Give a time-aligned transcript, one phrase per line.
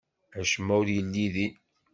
[0.39, 1.53] Acemma ur yelli din.